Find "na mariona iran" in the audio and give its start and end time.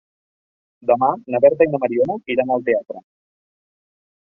1.75-2.59